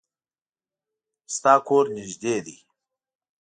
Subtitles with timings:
[1.31, 2.55] د تا کور نږدې ده